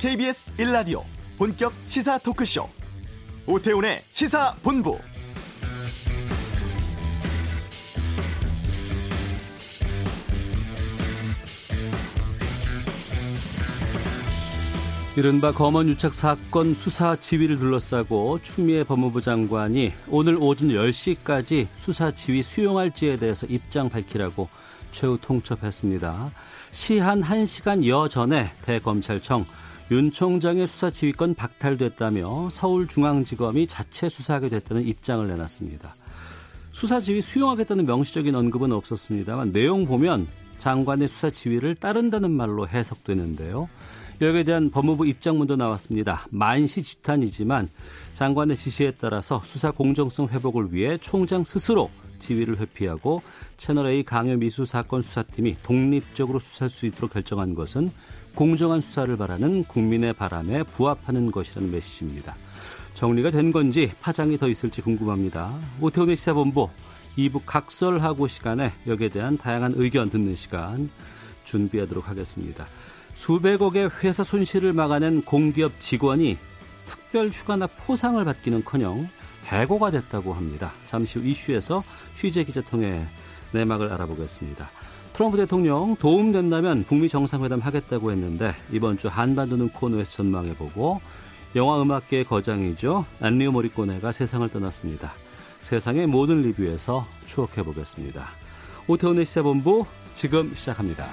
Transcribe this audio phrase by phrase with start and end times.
[0.00, 1.02] KBS 1라디오
[1.36, 2.66] 본격 시사 토크쇼
[3.46, 4.98] 오태훈의 시사본부
[15.18, 22.42] 이른바 검언 유착 사건 수사 지휘를 둘러싸고 추미애 법무부 장관이 오늘 오전 10시까지 수사 지휘
[22.42, 24.48] 수용할지에 대해서 입장 밝히라고
[24.92, 26.30] 최후 통첩했습니다.
[26.72, 29.44] 시한 1시간 여 전에 대검찰청
[29.90, 35.96] 윤 총장의 수사 지휘권 박탈됐다며 서울중앙지검이 자체 수사하게 됐다는 입장을 내놨습니다.
[36.70, 43.68] 수사 지휘 수용하겠다는 명시적인 언급은 없었습니다만 내용 보면 장관의 수사 지휘를 따른다는 말로 해석되는데요.
[44.20, 46.24] 여기에 대한 법무부 입장문도 나왔습니다.
[46.30, 47.68] 만시지탄이지만
[48.14, 53.22] 장관의 지시에 따라서 수사 공정성 회복을 위해 총장 스스로 지휘를 회피하고
[53.56, 57.90] 채널A 강요 미수 사건 수사팀이 독립적으로 수사할 수 있도록 결정한 것은
[58.34, 62.36] 공정한 수사를 바라는 국민의 바람에 부합하는 것이라는 메시지입니다.
[62.94, 65.58] 정리가 된 건지 파장이 더 있을지 궁금합니다.
[65.80, 66.68] 오태훈의 시사본부
[67.16, 70.90] 2부 각설하고 시간에 여기에 대한 다양한 의견 듣는 시간
[71.44, 72.66] 준비하도록 하겠습니다.
[73.14, 76.38] 수백억의 회사 손실을 막아낸 공기업 직원이
[76.86, 79.08] 특별 휴가나 포상을 받기는커녕
[79.44, 80.72] 해고가 됐다고 합니다.
[80.86, 81.82] 잠시 후 이슈에서
[82.16, 83.04] 취재 기자 통해
[83.52, 84.70] 내막을 알아보겠습니다.
[85.12, 91.00] 트럼프 대통령 도움된다면 북미 정상회담 하겠다고 했는데 이번 주 한반도는 코너에서 전망해보고
[91.56, 93.04] 영화 음악계의 거장이죠.
[93.20, 95.12] 안리오 모리꼬네가 세상을 떠났습니다.
[95.62, 98.26] 세상의 모든 리뷰에서 추억해보겠습니다.
[98.86, 101.06] 오태훈의 시사본부 지금 시작합니다.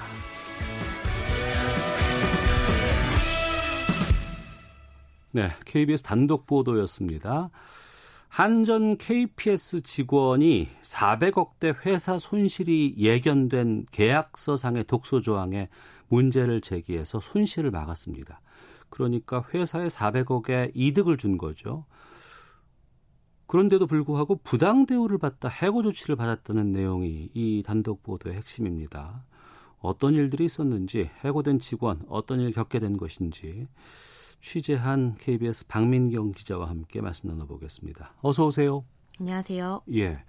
[5.32, 7.50] 네, KBS 단독 보도였습니다.
[8.28, 15.68] 한전 KPS 직원이 400억대 회사 손실이 예견된 계약서상의 독소 조항에
[16.08, 18.40] 문제를 제기해서 손실을 막았습니다.
[18.90, 21.84] 그러니까 회사에 400억의 이득을 준 거죠.
[23.46, 29.24] 그런데도 불구하고 부당 대우를 받다 해고 조치를 받았다는 내용이 이 단독 보도의 핵심입니다.
[29.80, 33.66] 어떤 일들이 있었는지 해고된 직원 어떤 일 겪게 된 것인지
[34.40, 38.12] 취재한 KBS 박민경 기자와 함께 말씀 나눠보겠습니다.
[38.22, 38.80] 어서 오세요.
[39.20, 39.82] 안녕하세요.
[39.94, 40.22] 예.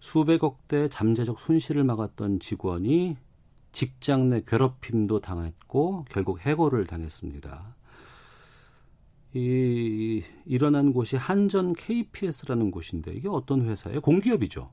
[0.00, 3.16] 수백억 대 잠재적 손실을 막았던 직원이
[3.72, 7.74] 직장 내 괴롭힘도 당했고 결국 해고를 당했습니다.
[9.34, 14.00] 이 일어난 곳이 한전 KPS라는 곳인데 이게 어떤 회사예요?
[14.00, 14.66] 공기업이죠.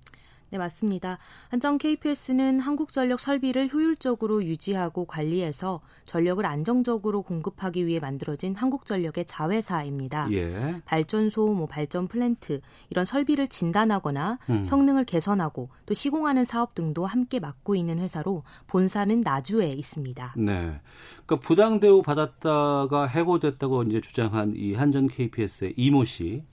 [0.51, 1.17] 네, 맞습니다.
[1.47, 10.28] 한정 KPS는 한국전력 설비를 효율적으로 유지하고 관리해서 전력을 안정적으로 공급하기 위해 만들어진 한국전력의 자회사입니다.
[10.34, 10.81] 예.
[10.84, 12.59] 발전소, 뭐 발전 플랜트
[12.90, 14.66] 이런 설비를 진단하거나 음.
[14.66, 20.34] 성능을 개선하고 또 시공하는 사업 등도 함께 맡고 있는 회사로 본사는 나주에 있습니다.
[20.35, 20.81] 네.
[21.25, 26.44] 그러니까 부당 대우 받았다가 해고됐다고 이제 주장한 이 한전 KPS의 이모 씨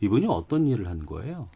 [0.00, 1.48] 이분이 어떤 일을 한 거예요?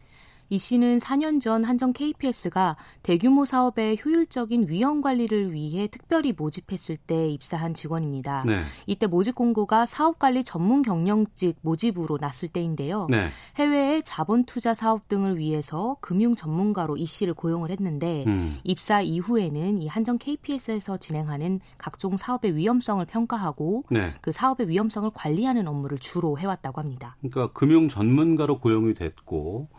[0.51, 7.29] 이 씨는 4년 전 한정 KPS가 대규모 사업의 효율적인 위험 관리를 위해 특별히 모집했을 때
[7.29, 8.43] 입사한 직원입니다.
[8.45, 8.59] 네.
[8.85, 13.07] 이때 모집 공고가 사업 관리 전문 경영직 모집으로 났을 때인데요.
[13.09, 13.29] 네.
[13.55, 18.59] 해외의 자본 투자 사업 등을 위해서 금융 전문가로 이 씨를 고용을 했는데 음.
[18.65, 24.11] 입사 이후에는 이 한정 KPS에서 진행하는 각종 사업의 위험성을 평가하고 네.
[24.19, 27.15] 그 사업의 위험성을 관리하는 업무를 주로 해왔다고 합니다.
[27.21, 29.69] 그러니까 금융 전문가로 고용이 됐고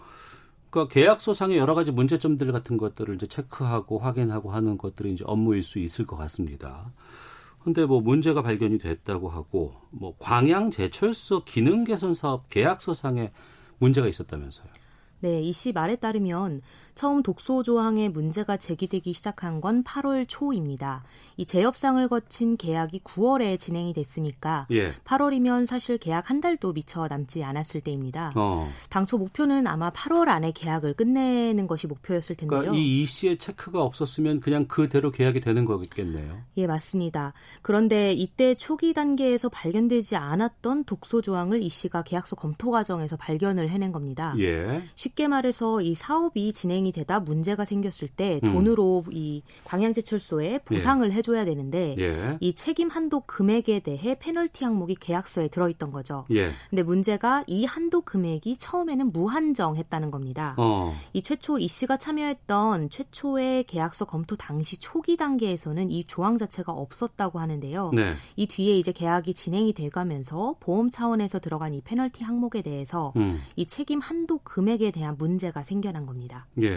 [0.73, 5.79] 그러니까 계약서상의 여러 가지 문제점들 같은 것들을 이제 체크하고 확인하고 하는 것들이 이제 업무일 수
[5.79, 6.91] 있을 것 같습니다.
[7.63, 13.33] 근데 뭐 문제가 발견이 됐다고 하고 뭐 광양 제철소 기능 개선 사업 계약서상에
[13.79, 14.67] 문제가 있었다면서요.
[15.21, 16.63] 네, 이 씨 말에 따르면
[16.95, 21.05] 처음 독소 조항에 문제가 제기되기 시작한 건 8월 초입니다.
[21.37, 24.93] 이 재협상을 거친 계약이 9월에 진행이 됐으니까 예.
[25.05, 28.33] 8월이면 사실 계약 한 달도 미처 남지 않았을 때입니다.
[28.37, 28.69] 어.
[28.91, 32.61] 당초 목표는 아마 8월 안에 계약을 끝내는 것이 목표였을 텐데요.
[32.61, 36.43] 그러니까 이이 씨의 체크가 없었으면 그냥 그대로 계약이 되는 거겠네요.
[36.59, 37.33] 예, 맞습니다.
[37.63, 43.93] 그런데 이때 초기 단계에서 발견되지 않았던 독소 조항을 이 씨가 계약서 검토 과정에서 발견을 해낸
[43.93, 44.35] 겁니다.
[44.39, 44.83] 예.
[44.95, 48.53] 쉽게 말해서 이 사업이 진행 진행이 되다 문제가 생겼을 때 음.
[48.53, 51.15] 돈으로 이 광양제철소에 보상을 예.
[51.15, 52.37] 해줘야 되는데 예.
[52.41, 56.27] 이 책임 한도 금액에 대해 페널티 항목이 계약서에 들어있던 거죠.
[56.33, 56.51] 예.
[56.69, 60.55] 근데 문제가 이 한도 금액이 처음에는 무한정했다는 겁니다.
[60.59, 60.95] 어.
[61.13, 67.39] 이 최초 이 씨가 참여했던 최초의 계약서 검토 당시 초기 단계에서는 이 조항 자체가 없었다고
[67.39, 67.93] 하는데요.
[67.95, 68.13] 네.
[68.37, 73.41] 이 뒤에 이제 계약이 진행이 돼가면서 보험 차원에서 들어간 이 페널티 항목에 대해서 음.
[73.57, 76.47] 이 책임 한도 금액에 대한 문제가 생겨난 겁니다.
[76.61, 76.72] 예.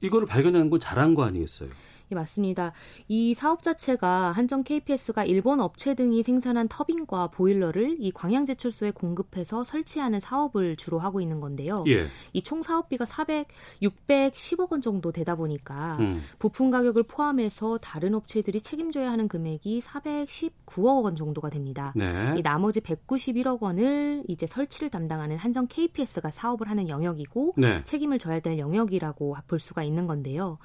[0.00, 1.70] 이거를 발견하는 건 잘한 거 아니겠어요?
[2.10, 2.72] 예, 맞습니다.
[3.08, 10.20] 이 사업 자체가 한정 KPS가 일본 업체 등이 생산한 터빈과 보일러를 이 광양제철소에 공급해서 설치하는
[10.20, 11.84] 사업을 주로 하고 있는 건데요.
[11.88, 12.06] 예.
[12.32, 13.48] 이총 사업비가 400,
[13.82, 16.22] 610억 원 정도 되다 보니까 음.
[16.38, 21.92] 부품 가격을 포함해서 다른 업체들이 책임져야 하는 금액이 419억 원 정도가 됩니다.
[21.96, 22.34] 네.
[22.36, 27.82] 이 나머지 191억 원을 이제 설치를 담당하는 한정 KPS가 사업을 하는 영역이고 네.
[27.84, 30.58] 책임을 져야 될 영역이라고 볼 수가 있는 건데요.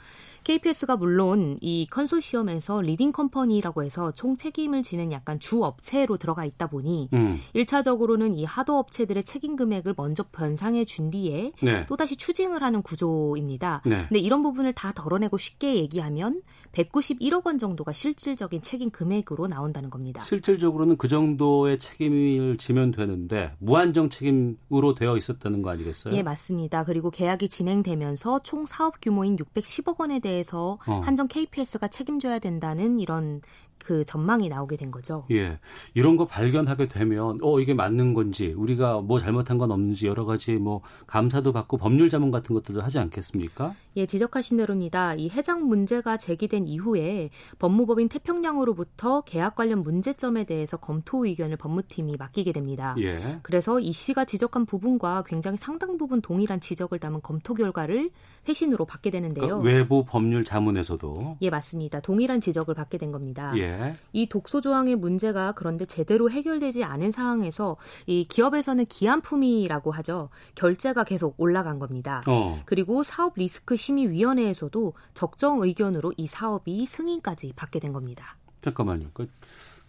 [0.43, 1.28] KPS가 물론
[1.61, 7.39] 이 컨소시엄에서 leading company라고 해서 총 책임을 지는 약간 주 업체로 들어가 있다 보니 음.
[7.55, 11.85] 1차적으로는 이 하도 업체들의 책임 금액을 먼저 변상해 준 뒤에 네.
[11.85, 13.81] 또다시 추징을 하는 구조입니다.
[13.85, 14.05] 네.
[14.07, 16.41] 근데 이런 부분을 다 덜어내고 쉽게 얘기하면
[16.71, 20.21] 191억 원 정도가 실질적인 책임 금액으로 나온다는 겁니다.
[20.21, 26.15] 실질적으로는 그 정도의 책임을 지면 되는데 무한정 책임으로 되어 있었다는 거 아니겠어요?
[26.15, 26.83] 예, 맞습니다.
[26.85, 31.01] 그리고 계약이 진행되면서 총 사업 규모인 610억 원에 대해서 어.
[31.03, 33.41] 한정 KPS가 책임져야 된다는 이런
[33.83, 35.25] 그 전망이 나오게 된 거죠.
[35.31, 35.59] 예.
[35.93, 40.53] 이런 거 발견하게 되면 어 이게 맞는 건지 우리가 뭐 잘못한 건 없는지 여러 가지
[40.53, 43.73] 뭐 감사도 받고 법률 자문 같은 것들도 하지 않겠습니까?
[43.95, 45.15] 예, 지적하신 대로입니다.
[45.15, 52.51] 이 해당 문제가 제기된 이후에 법무법인 태평양으로부터 계약 관련 문제점에 대해서 검토 의견을 법무팀이 맡기게
[52.51, 52.95] 됩니다.
[52.99, 53.39] 예.
[53.41, 58.11] 그래서 이 씨가 지적한 부분과 굉장히 상당 부분 동일한 지적을 담은 검토 결과를
[58.47, 59.59] 회신으로 받게 되는데요.
[59.59, 61.99] 그러니까 외부 법률 자문에서도 예, 맞습니다.
[61.99, 63.53] 동일한 지적을 받게 된 겁니다.
[63.57, 63.68] 예.
[64.13, 70.29] 이 독소 조항의 문제가 그런데 제대로 해결되지 않은 상황에서 이 기업에서는 기한품이라고 하죠.
[70.55, 72.23] 결제가 계속 올라간 겁니다.
[72.27, 72.61] 어.
[72.65, 78.37] 그리고 사업 리스크 심의 위원회에서도 적정 의견으로 이 사업이 승인까지 받게 된 겁니다.
[78.61, 79.07] 잠깐만요.
[79.13, 79.29] 그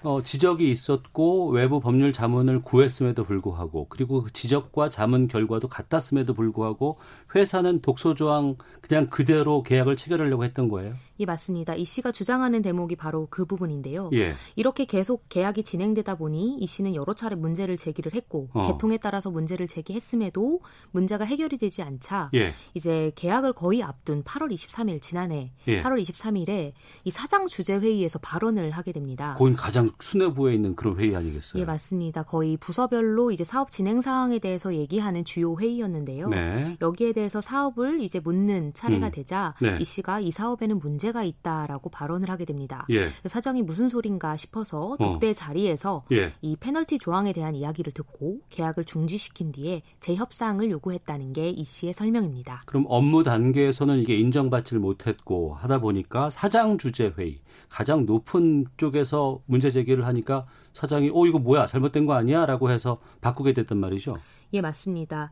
[0.02, 6.96] 어, 지적이 있었고 외부 법률 자문을 구했음에도 불구하고 그리고 그 지적과 자문 결과도 같았음에도 불구하고
[7.34, 10.94] 회사는 독소 조항 그냥 그대로 계약을 체결하려고 했던 거예요.
[11.20, 11.74] 예, 맞습니다.
[11.74, 14.08] 이 씨가 주장하는 대목이 바로 그 부분인데요.
[14.14, 14.32] 예.
[14.56, 18.66] 이렇게 계속 계약이 진행되다 보니 이 씨는 여러 차례 문제를 제기를 했고 어.
[18.66, 20.60] 개통에 따라서 문제를 제기했음에도
[20.92, 22.52] 문제가 해결이 되지 않자 예.
[22.72, 25.82] 이제 계약을 거의 앞둔 8월 23일 지난해 예.
[25.82, 26.72] 8월 23일에
[27.04, 29.34] 이 사장 주재 회의에서 발언을 하게 됩니다.
[29.36, 31.60] 거긴 가장 수뇌부에 있는 그런 회의 아니겠어요?
[31.60, 32.22] 예, 맞습니다.
[32.22, 36.28] 거의 부서별로 이제 사업 진행 사항에 대해서 얘기하는 주요 회의였는데요.
[36.28, 36.78] 네.
[36.80, 39.12] 여기에 대해서 사업을 이제 묻는 차례가 음.
[39.12, 39.76] 되자 네.
[39.78, 42.86] 이 씨가 이 사업에는 문제 가 있다라고 발언을 하게 됩니다.
[42.90, 43.08] 예.
[43.26, 45.32] 사장이 무슨 소린가 싶어서 독대 어.
[45.32, 46.32] 자리에서 예.
[46.40, 52.62] 이 페널티 조항에 대한 이야기를 듣고 계약을 중지시킨 뒤에 재협상을 요구했다는 게 이 씨의 설명입니다.
[52.66, 59.70] 그럼 업무 단계에서는 이게 인정받지를 못했고 하다 보니까 사장 주재 회의 가장 높은 쪽에서 문제
[59.70, 64.16] 제기를 하니까 사장이 어 이거 뭐야 잘못된 거 아니야라고 해서 바꾸게 됐단 말이죠.
[64.52, 65.30] 예 맞습니다.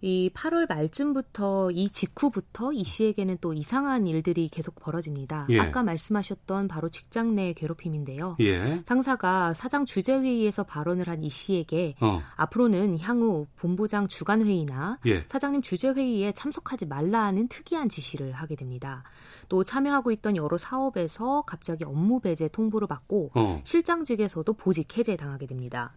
[0.00, 5.46] 이 8월 말쯤부터 이 직후부터 이 씨에게는 또 이상한 일들이 계속 벌어집니다.
[5.50, 5.58] 예.
[5.60, 8.36] 아까 말씀하셨던 바로 직장 내 괴롭힘인데요.
[8.40, 8.80] 예.
[8.86, 12.22] 상사가 사장 주재 회의에서 발언을 한 이 씨에게 어.
[12.36, 15.22] 앞으로는 향후 본부장 주간 회의나 예.
[15.26, 19.02] 사장님 주재 회의에 참석하지 말라는 특이한 지시를 하게 됩니다.
[19.48, 23.60] 또 참여하고 있던 여러 사업에서 갑자기 업무 배제 통보를 받고 어.
[23.64, 25.92] 실장직에서도 보직 해제 당하게 됩니다.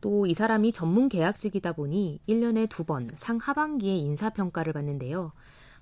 [0.00, 5.32] 또 이 사람이 전문 계약직이다 보니 1년에 두 번 상하반기에 인사평가를 받는데요.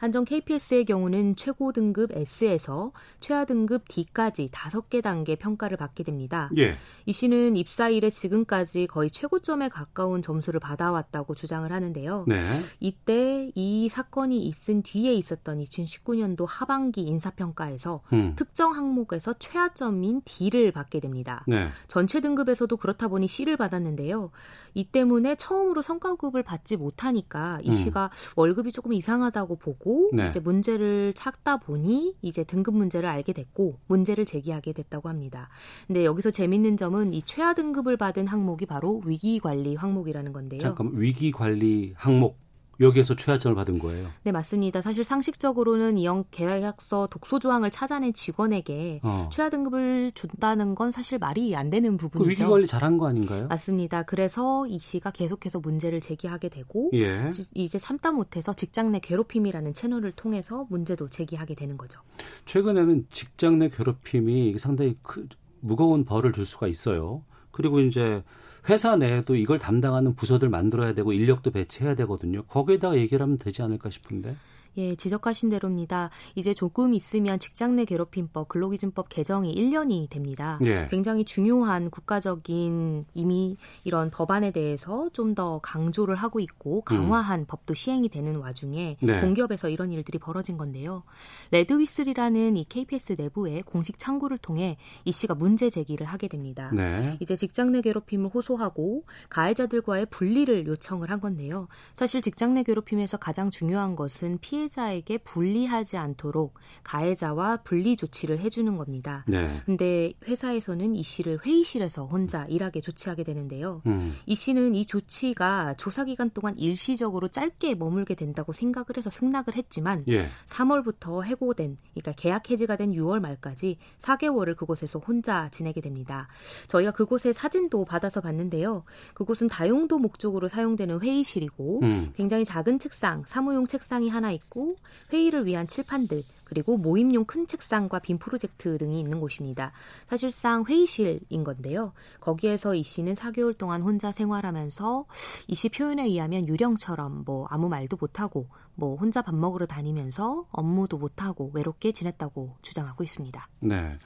[0.03, 6.51] 한정 KPS의 경우는 최고 등급 S에서 최하 등급 D까지 다섯 개 단계 평가를 받게 됩니다.
[6.59, 6.75] 예.
[7.07, 12.25] 이 씨는 입사 일에 지금까지 거의 최고점에 가까운 점수를 받아왔다고 주장을 하는데요.
[12.27, 12.43] 네.
[12.81, 18.33] 이때 이 사건이 있은 뒤에 있었던 2019년도 하반기 인사평가에서 음.
[18.35, 21.45] 특정 항목에서 최하점인 D를 받게 됩니다.
[21.47, 21.69] 네.
[21.87, 24.33] 전체 등급에서도 그렇다 보니 C를 받았는데요.
[24.75, 27.73] 이 때문에 처음으로 성과급을 받지 못하니까 이 음.
[27.73, 28.33] 씨가 음.
[28.35, 30.29] 월급이 조금 이상하다고 보고 네.
[30.29, 35.49] 이제 문제를 찾다 보니 이제 등급 문제를 알게 됐고 문제를 제기하게 됐다고 합니다.
[35.87, 40.61] 근데 여기서 재밌는 점은 이 최하 등급을 받은 항목이 바로 위기 관리 항목이라는 건데요.
[40.61, 42.42] 잠깐 위기 관리 항목
[42.81, 44.09] 여기에서 최하점을 받은 거예요.
[44.23, 44.83] 네, 맞습니다.
[44.83, 49.29] 사실 상식적으로는 이형 계약서 독소 조항을 찾아낸 직원에게 어.
[49.33, 52.25] 최하 등급을 준다는 건 사실 말이 안 되는 그 부분이죠.
[52.25, 53.47] 그 위기 관리 잘한 거 아닌가요?
[53.49, 54.03] 맞습니다.
[54.05, 57.31] 그래서 이 씨가 계속해서 문제를 제기하게 되고 예.
[57.55, 62.01] 이제 참다 못해서 직장 내 괴롭힘이라는 채널을 통해서 문제도 제기하게 되는 거죠.
[62.47, 65.27] 최근에는 직장 내 괴롭힘이 상당히 크,
[65.61, 67.23] 무거운 벌을 줄 수가 있어요.
[67.51, 68.23] 그리고 이제
[68.69, 72.45] 회사 내에도 이걸 담당하는 부서들 만들어야 되고 인력도 배치해야 되거든요.
[72.45, 74.37] 거기에다가 얘기를 하면 되지 않을까 싶은데.
[74.77, 76.11] 예, 지적하신 대로입니다.
[76.35, 80.59] 이제 조금 있으면 직장 내 괴롭힘법, 근로기준법 개정이 1년이 됩니다.
[80.63, 80.87] 예.
[80.91, 87.47] 굉장히 중요한 국가적인 이미 이런 법안에 대해서 좀 더 강조를 하고 있고 강화한 음.
[87.47, 89.21] 법도 시행이 되는 와중에 네.
[89.21, 91.03] 공기업에서 이런 일들이 벌어진 건데요.
[91.51, 96.71] 레드위슬이라는 이 KPS 내부의 공식 창구를 통해 이 씨가 문제 제기를 하게 됩니다.
[96.75, 97.17] 네.
[97.21, 101.69] 이제 직장 내 괴롭힘을 호소하고 가해자들과의 분리를 요청을 한 건데요.
[101.95, 106.55] 사실 직장 내 괴롭힘에서 가장 중요한 것은 피해 피해자에게 불리하지 않도록
[106.85, 109.25] 가해자와 분리 조치를 해주는 겁니다.
[109.27, 109.49] 네.
[109.65, 113.83] 근데 회사에서는 이 씨를 회의실에서 혼자 일하게 조치하게 되는데요.
[113.87, 114.15] 음.
[114.27, 120.05] 이 씨는 이 조치가 조사 기간 동안 일시적으로 짧게 머물게 된다고 생각을 해서 승낙을 했지만
[120.09, 120.27] 예.
[120.47, 126.29] 3월부터 해고된 그러니까 계약 해지가 된 6월 말까지 4개월을 그곳에서 혼자 지내게 됩니다.
[126.69, 128.85] 저희가 그곳의 사진도 받아서 봤는데요.
[129.15, 132.13] 그곳은 다용도 목적으로 사용되는 회의실이고 음.
[132.15, 134.77] 굉장히 작은 책상, 사무용 책상이 하나 있고 있고
[135.13, 139.73] 회의를 위한 칠판들 그리고 모임용 큰 책상과 빔 프로젝트 등이 있는 곳입니다.
[140.07, 141.95] 사실상 회의실인 건데요.
[142.21, 145.07] 거기에서 이 씨는 4개월 동안 혼자 생활하면서
[145.49, 150.99] 이 씨 표현에 의하면 유령처럼 뭐 아무 말도 못하고 뭐 혼자 밥 먹으러 다니면서 업무도
[150.99, 153.49] 못하고 외롭게 지냈다고 주장하고 있습니다.
[153.61, 153.97] 네.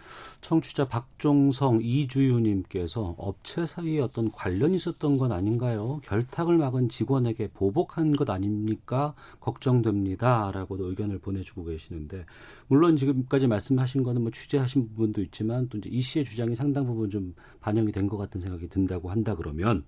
[0.43, 6.01] 청취자 박종성 이주유님께서 업체 사이에 어떤 관련이 있었던 건 아닌가요?
[6.05, 9.15] 결탁을 막은 직원에게 보복한 것 아닙니까?
[9.41, 10.51] 걱정됩니다.
[10.53, 12.27] 라고도 의견을 보내주고 계시는데
[12.69, 17.09] 물론 지금까지 말씀하신 거는 뭐 취재하신 부분도 있지만 또 이제 이 씨의 주장이 상당 부분
[17.11, 19.85] 좀 반영이 된 것 같은 생각이 든다고 한다 그러면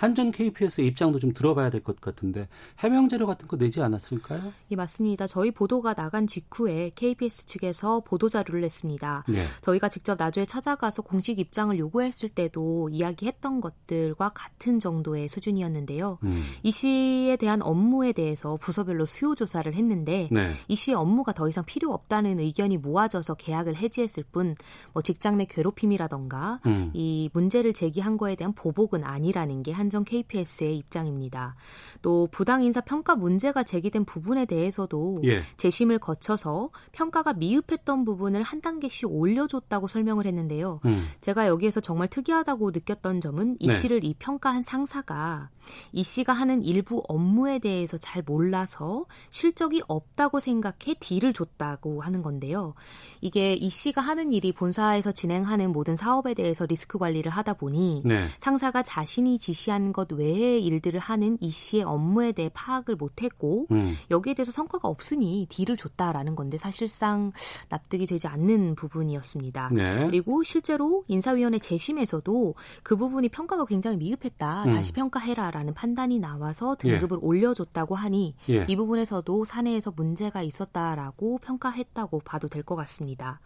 [0.00, 4.40] 한전 KPS의 입장도 좀 들어봐야 될 것 같은데 해명 자료 같은 거 내지 않았을까요?
[4.70, 5.26] 예, 맞습니다.
[5.26, 9.24] 저희 보도가 나간 직후에 KPS 측에서 보도 자료를 냈습니다.
[9.28, 9.40] 네.
[9.60, 16.18] 저희가 직접 나주에 찾아가서 공식 입장을 요구했을 때도 이야기했던 것들과 같은 정도의 수준이었는데요.
[16.22, 16.42] 음.
[16.62, 20.50] 이 씨에 대한 업무에 대해서 부서별로 수요 조사를 했는데 네.
[20.68, 24.54] 이 씨의 업무가 더 이상 필요 없다는 의견이 모아져서 계약을 해지했을 뿐
[24.94, 26.90] 뭐 직장 내 괴롭힘이라던가 음.
[26.94, 31.56] 이 문제를 제기한 거에 대한 보복은 아니라는 게 한정 KPS의 입장입니다.
[32.02, 35.42] 또 부당 인사 평가 문제가 제기된 부분에 대해서도 예.
[35.56, 40.80] 재심을 거쳐서 평가가 미흡했던 부분을 한 단계씩 올려줬다고 설명을 했는데요.
[40.84, 41.04] 음.
[41.20, 43.76] 제가 여기에서 정말 특이하다고 느꼈던 점은 이 네.
[43.76, 45.50] 씨를 이 평가한 상사가
[45.92, 52.74] 이 씨가 하는 일부 업무에 대해서 잘 몰라서 실적이 없다고 생각해 딜을 줬다고 하는 건데요.
[53.20, 58.26] 이게 이 씨가 하는 일이 본사에서 진행하는 모든 사업에 대해서 리스크 관리를 하다 보니 네.
[58.40, 63.96] 상사가 자신이 지시한 것 외의 일들을 하는 이 씨의 업무에 대해 파악을 못했고 음.
[64.10, 67.32] 여기에 대해서 성과가 없으니 딜을 줬다라는 건데 사실상
[67.68, 69.70] 납득이 되지 않는 부분이었습니다.
[69.72, 70.06] 네.
[70.06, 74.64] 그리고 실제로 인사위원회 재심에서도 그 부분이 평가가 굉장히 미흡했다.
[74.64, 74.72] 음.
[74.72, 77.26] 다시 평가해라 라는 판단이 나와서 등급을 예.
[77.26, 78.64] 올려줬다고 하니 예.
[78.66, 83.40] 이 부분에서도 사내에서 문제가 있었다라고 평가했다고 봐도 될 것 같습니다.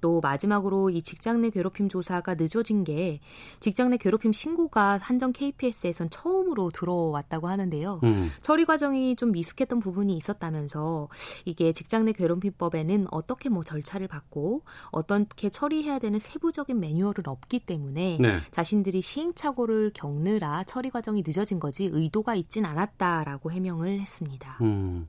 [0.00, 3.20] 또 마지막으로 이 직장 내 괴롭힘 조사가 늦어진 게
[3.60, 8.00] 직장 내 괴롭힘 신고가 한정 KPS에선 처음으로 들어왔다고 하는데요.
[8.02, 8.30] 음.
[8.42, 11.08] 처리 과정이 좀 미숙했던 부분이 있었다면서
[11.46, 18.18] 이게 직장 내 괴롭힘법에는 어떻게 뭐 절차를 받고 어떻게 처리해야 되는 세부적인 매뉴얼은 없기 때문에
[18.20, 18.36] 네.
[18.50, 24.58] 자신들이 시행착오를 겪느라 처리 과정이 늦어진 거지 의도가 있진 않았다라고 해명을 했습니다.
[24.62, 25.08] 음.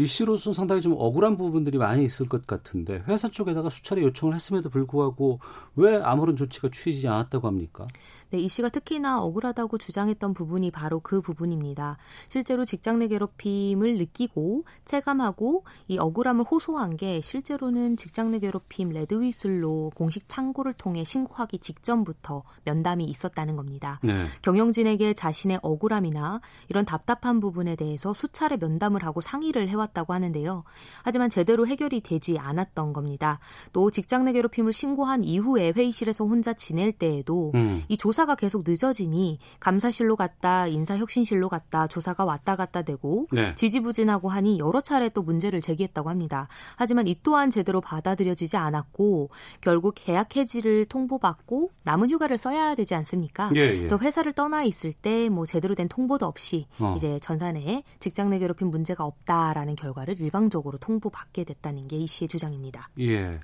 [0.00, 4.70] 이 씨로서는 상당히 좀 억울한 부분들이 많이 있을 것 같은데 회사 쪽에다가 수차례 요청을 했음에도
[4.70, 5.40] 불구하고
[5.76, 7.86] 왜 아무런 조치가 취해지지 않았다고 합니까?
[8.30, 11.98] 네, 이 씨가 특히나 억울하다고 주장했던 부분이 바로 그 부분입니다.
[12.30, 19.90] 실제로 직장 내 괴롭힘을 느끼고 체감하고 이 억울함을 호소한 게 실제로는 직장 내 괴롭힘 레드위슬로
[19.94, 24.00] 공식 창고를 통해 신고하기 직전부터 면담이 있었다는 겁니다.
[24.02, 24.14] 네.
[24.40, 30.62] 경영진에게 자신의 억울함이나 이런 답답한 부분에 대해서 수차례 면담을 하고 상의를 해왔 다고 하는데요.
[31.02, 33.40] 하지만 제대로 해결이 되지 않았던 겁니다.
[33.72, 37.82] 또 직장 내 괴롭힘을 신고한 이후에 회의실에서 혼자 지낼 때에도 음.
[37.88, 43.54] 이 조사 조사가 계속 늦어지니 감사실로 갔다 인사혁신실로 갔다 조사가 왔다 갔다 되고 네.
[43.54, 46.48] 지지부진하고 하니 여러 차례 또 문제를 제기했다고 합니다.
[46.76, 49.30] 하지만 이 또한 제대로 받아들여지지 않았고
[49.60, 53.50] 결국 계약 해지를 통보받고 남은 휴가를 써야 되지 않습니까?
[53.54, 53.76] 예, 예.
[53.76, 56.94] 그래서 회사를 떠나 있을 때 뭐 제대로 된 통보도 없이 어.
[56.96, 62.88] 이제 전산에 직장 내 괴롭힘 문제가 없다라는 결과를 일방적으로 통보받게 됐다는 게 이 씨의 주장입니다.
[63.00, 63.40] 예.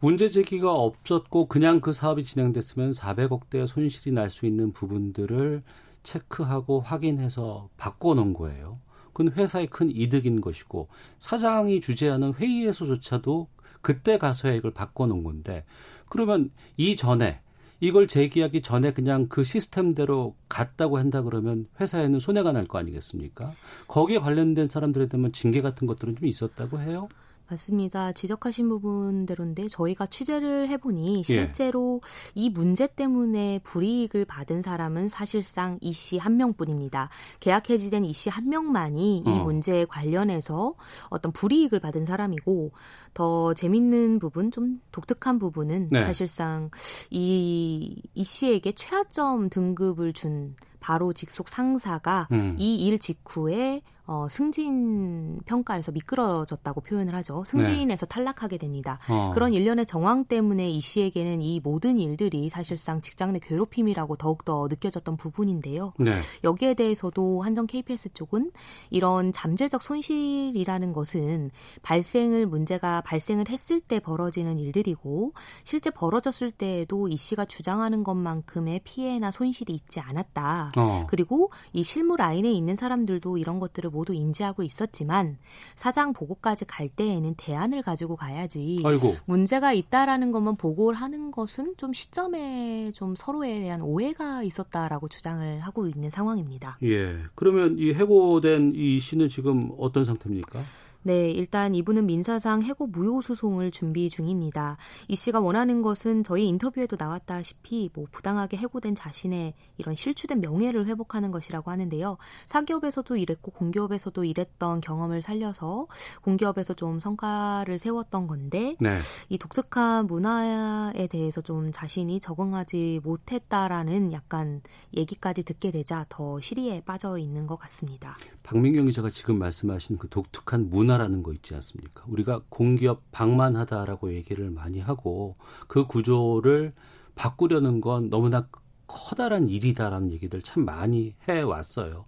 [0.00, 5.62] 문제 제기가 없었고 그냥 그 사업이 진행됐으면 400억 대 손실이 날 수 있는 부분들을
[6.02, 8.78] 체크하고 확인해서 바꿔놓은 거예요.
[9.12, 13.48] 그건 회사의 큰 이득인 것이고 사장이 주재하는 회의에서조차도
[13.82, 14.18] 그때
[14.56, 15.64] 이걸 바꿔놓은 건데
[16.08, 17.40] 그러면 이전에
[17.80, 23.56] 이걸 제기하기 전에 그냥 그 시스템대로 갔다고 한다 그러면 회사에는 손해가 날 거 아니겠습니까?
[23.86, 27.08] 거기에 관련된 사람들에 대한 징계 같은 것들은 좀 있었다고 해요?
[27.50, 28.12] 맞습니다.
[28.12, 31.22] 지적하신 부분대로인데 저희가 취재를 해보니 예.
[31.22, 32.32] 실제로 예.
[32.34, 37.08] 이 문제 때문에 불이익을 받은 사람은 사실상 이 씨 한 명뿐입니다.
[37.40, 39.42] 계약 해지된 이 씨 한 명만이 이 어.
[39.44, 40.74] 문제에 관련해서
[41.08, 42.72] 어떤 불이익을 받은 사람이고
[43.14, 46.02] 더 재밌는 부분, 좀 독특한 부분은 네.
[46.02, 46.70] 사실상
[47.10, 52.54] 이, 이 씨에게 최하점 등급을 준 바로 직속 상사가 음.
[52.58, 57.44] 이일 직후에 어, 승진 평가에서 미끄러졌다고 표현을 하죠.
[57.44, 58.08] 승진에서 네.
[58.08, 58.98] 탈락하게 됩니다.
[59.10, 59.32] 어.
[59.34, 65.18] 그런 일련의 정황 때문에 이 씨에게는 이 모든 일들이 사실상 직장 내 괴롭힘이라고 더욱더 느껴졌던
[65.18, 65.92] 부분인데요.
[65.98, 66.12] 네.
[66.42, 68.50] 여기에 대해서도 한정 KPS 쪽은
[68.88, 71.50] 이런 잠재적 손실이라는 것은
[71.82, 75.34] 발생을 문제가 발생을 했을 때 벌어지는 일들이고
[75.64, 80.72] 실제 벌어졌을 때에도 이 씨가 주장하는 것만큼의 피해나 손실이 있지 않았다.
[80.78, 81.06] 어.
[81.10, 85.38] 그리고 이 실무 라인에 있는 사람들도 이런 것들을 모두 인지하고 있었지만
[85.74, 89.16] 사장 보고까지 갈 때에는 대안을 가지고 가야지 아이고.
[89.24, 95.88] 문제가 있다라는 것만 보고를 하는 것은 좀 시점에 좀 서로에 대한 오해가 있었다라고 주장을 하고
[95.88, 96.78] 있는 상황입니다.
[96.84, 97.18] 예.
[97.34, 100.60] 그러면 이 해고된 이 씨는 지금 어떤 상태입니까?
[101.08, 104.76] 네, 일단 이분은 민사상 해고 무효 소송을 준비 중입니다.
[105.08, 111.30] 이 씨가 원하는 것은 저희 인터뷰에도 나왔다시피 뭐 부당하게 해고된 자신의 이런 실추된 명예를 회복하는
[111.30, 112.18] 것이라고 하는데요.
[112.44, 115.86] 사기업에서도 일했고 공기업에서도 일했던 경험을 살려서
[116.20, 118.98] 공기업에서 좀 성과를 세웠던 건데 네.
[119.30, 124.60] 이 독특한 문화에 대해서 좀 자신이 적응하지 못했다라는 약간
[124.94, 128.18] 얘기까지 듣게 되자 더 시리에 빠져 있는 것 같습니다.
[128.42, 132.04] 박민경 기자가 지금 말씀하신 그 독특한 문화 라는 거 있지 않습니까?
[132.06, 135.34] 우리가 공기업 방만하다라고 얘기를 많이 하고
[135.66, 136.72] 그 구조를
[137.14, 138.48] 바꾸려는 건 너무나
[138.86, 142.04] 커다란 일이다라는 얘기들 참 많이 해 왔어요.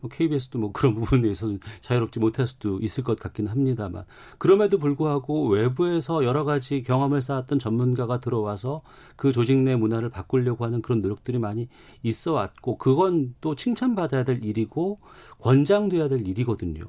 [0.00, 4.04] 뭐 KBS도 뭐 그런 부분에 있어서 자유롭지 못할 수도 있을 것 같긴 합니다만
[4.38, 8.80] 그럼에도 불구하고 외부에서 여러 가지 경험을 쌓았던 전문가가 들어와서
[9.16, 11.68] 그 조직 내 문화를 바꾸려고 하는 그런 노력들이 많이
[12.02, 14.96] 있어 왔고 그건 또 칭찬받아야 될 일이고
[15.38, 16.84] 권장돼야 될 일이거든요.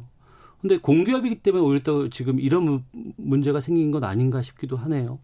[0.62, 2.84] 근데 공기업이기 때문에 오히려 또 지금 이런
[3.18, 5.20] 문제가 생긴 건 아닌가 싶기도 하네요.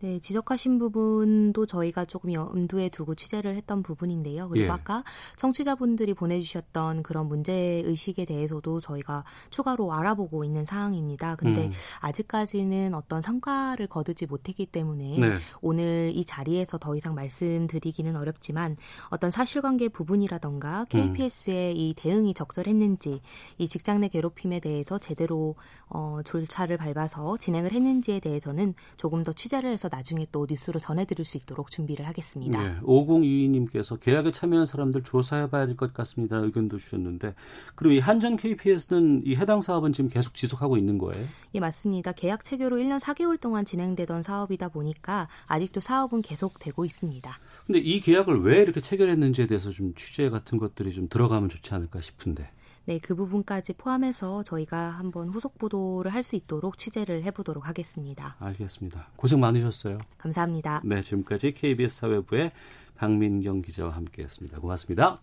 [0.00, 4.48] 네, 지적하신 부분도 저희가 조금 염두에 두고 취재를 했던 부분인데요.
[4.48, 4.70] 그리고 예.
[4.70, 5.02] 아까
[5.34, 11.34] 청취자분들이 보내주셨던 그런 문제 의식에 대해서도 저희가 추가로 알아보고 있는 상황입니다.
[11.34, 11.72] 근데 음.
[12.00, 15.36] 아직까지는 어떤 성과를 거두지 못했기 때문에 네.
[15.60, 18.76] 오늘 이 자리에서 더 이상 말씀드리기는 어렵지만
[19.10, 21.76] 어떤 사실관계 부분이라던가 KPS의 음.
[21.76, 23.20] 이 대응이 적절했는지
[23.58, 25.56] 이 직장 내 괴롭힘에 대해서 제대로
[25.88, 31.36] 어, 절차를 밟아서 진행을 했는지에 대해서는 조금 더 취재를 해서 나중에 또 뉴스로 전해드릴 수
[31.38, 32.62] 있도록 준비를 하겠습니다.
[32.62, 36.36] 네, 5022님께서 계약에 참여한 사람들 조사해봐야 될 것 같습니다.
[36.38, 37.34] 의견도 주셨는데
[37.74, 41.24] 그리고 이 한전 KPS는 이 해당 사업은 지금 계속 지속하고 있는 거예요?
[41.54, 42.12] 예, 맞습니다.
[42.12, 47.38] 계약 체결로 1년 4개월 동안 진행되던 사업이다 보니까 아직도 사업은 계속되고 있습니다.
[47.66, 52.00] 근데 이 계약을 왜 이렇게 체결했는지에 대해서 좀 취재 같은 것들이 좀 들어가면 좋지 않을까
[52.00, 52.50] 싶은데.
[52.88, 58.36] 네, 그 부분까지 포함해서 저희가 한번 후속 보도를 할 수 있도록 취재를 해보도록 하겠습니다.
[58.38, 59.08] 알겠습니다.
[59.16, 59.98] 고생 많으셨어요.
[60.16, 60.80] 감사합니다.
[60.86, 62.52] 네, 지금까지 KBS 사회부의
[62.96, 64.60] 박민경 기자와 함께했습니다.
[64.60, 65.20] 고맙습니다.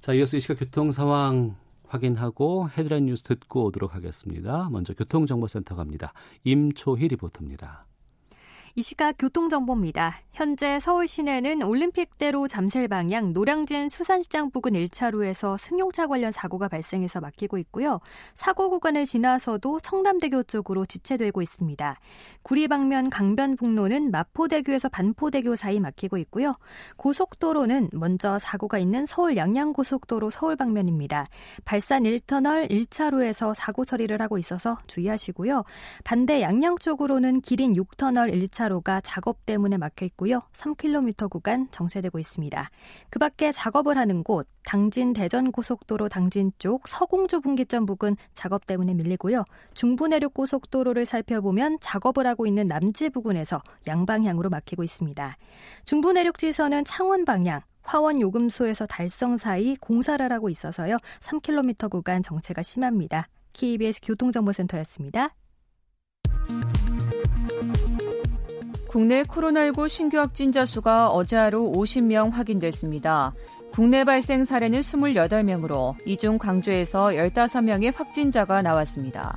[0.00, 1.56] 자, 이어서 이 시각 교통 상황
[1.88, 4.68] 확인하고 헤드라인 뉴스 듣고 오도록 하겠습니다.
[4.70, 6.14] 먼저 교통정보센터 갑니다.
[6.44, 7.84] 임초희 리포터입니다.
[8.76, 10.16] 이 시각 교통정보입니다.
[10.32, 17.58] 현재 서울 시내는 올림픽대로 잠실 방향 노량진 수산시장 부근 1차로에서 승용차 관련 사고가 발생해서 막히고
[17.58, 18.00] 있고요.
[18.34, 22.00] 사고 구간을 지나서도 청담대교 쪽으로 지체되고 있습니다.
[22.42, 26.56] 구리 방면 강변북로는 마포대교에서 반포대교 사이 막히고 있고요.
[26.96, 31.28] 고속도로는 먼저 사고가 있는 서울 양양고속도로 서울 방면입니다.
[31.64, 35.62] 발산 1터널 1차로에서 사고 처리를 하고 있어서 주의하시고요.
[36.02, 40.40] 반대 양양 쪽으로는 기린 6터널 1차 1차로가 작업 때문에 막혀 있고요.
[40.52, 42.70] 3km 구간 정체되고 있습니다.
[43.10, 48.94] 그 밖에 작업을 하는 곳, 당진 대전 고속도로 당진 쪽 서공주 분기점 부근 작업 때문에
[48.94, 49.44] 밀리고요.
[49.74, 55.36] 중부내륙 고속도로를 살펴보면 작업을 하고 있는 남지 부근에서 양방향으로 막히고 있습니다.
[55.84, 60.96] 중부내륙 지선은 창원 방향, 화원 요금소에서 달성 사이 공사를 하고 있어서요.
[61.20, 63.28] 3km 구간 정체가 심합니다.
[63.52, 65.30] KBS 교통정보센터였습니다.
[68.94, 73.34] 국내 코로나19 신규 확진자 수가 어제 하루 50명 확인됐습니다.
[73.72, 79.36] 국내 발생 사례는 28명으로 이 중 광주에서 15명의 확진자가 나왔습니다.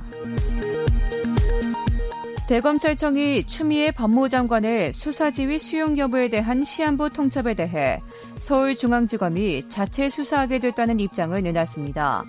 [2.48, 7.98] 대검찰청이 추미애 법무 장관의 수사지휘 수용 여부에 대한 시한부 통첩에 대해
[8.38, 12.22] 서울중앙지검이 자체 수사하게 됐다는 입장을 내놨습니다.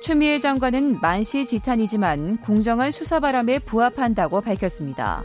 [0.00, 5.24] 추미애 장관은 만시지탄이지만 공정한 수사 바람에 부합한다고 밝혔습니다.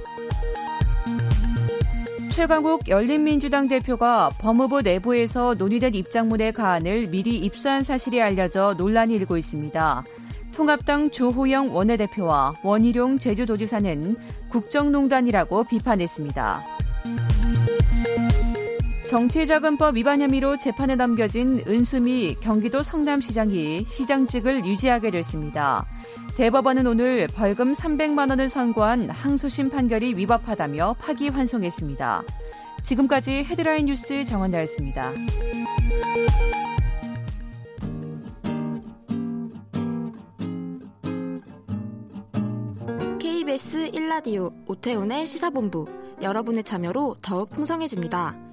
[2.34, 10.04] 최강욱 열린민주당 대표가 법무부 내부에서 논의된 입장문의 가안을 미리 입수한 사실이 알려져 논란이 일고 있습니다.
[10.52, 14.16] 통합당 조호영 원내대표와 원희룡 제주도지사는
[14.50, 16.64] 국정농단이라고 비판했습니다.
[19.08, 25.86] 정치자금법 위반 혐의로 재판에 넘겨진 은수미 경기도 성남시장이 시장직을 유지하게 됐습니다.
[26.38, 32.24] 대법원은 오늘 벌금 300만 원을 선고한 항소심 판결이 위법하다며 파기환송했습니다.
[32.84, 35.12] 지금까지 헤드라인 뉴스 정원나였습니다.
[43.20, 45.88] KBS 1라디오 오태훈의 시사본부
[46.22, 48.53] 여러분의 참여로 더욱 풍성해집니다.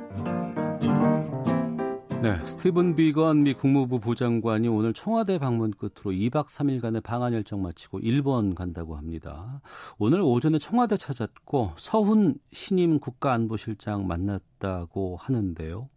[2.21, 7.97] 네, 스티븐 비건 미 국무부 부장관이 오늘 청와대 방문 끝으로 2박 3일간의 방한 일정 마치고
[7.97, 9.59] 일본 간다고 합니다.
[9.97, 15.87] 오늘 오전에 청와대 찾았고 서훈 신임 국가안보실장 만났다고 하는데요.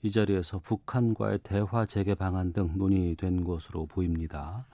[0.00, 4.66] 이 자리에서 북한과의 대화 재개 방안 등 논의된 것으로 보입니다.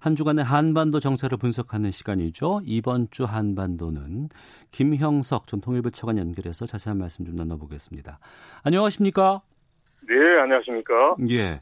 [0.00, 2.62] 한 주간의 한반도 정세를 분석하는 시간이죠.
[2.64, 4.30] 이번 주 한반도는
[4.70, 8.20] 김형석 전 통일부 차관 연결해서 자세한 말씀 좀 나눠보겠습니다.
[8.62, 9.42] 안녕하십니까?
[10.08, 11.16] 네, 안녕하십니까?
[11.30, 11.60] 예.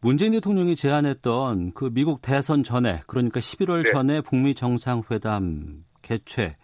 [0.00, 3.92] 문재인 대통령이 제안했던 그 미국 대선 전에 그러니까 11월 네.
[3.92, 6.56] 전에 북미 정상회담 개최